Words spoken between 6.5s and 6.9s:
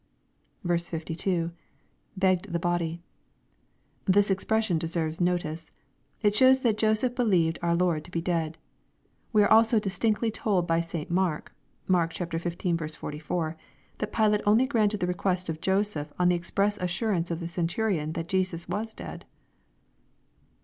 that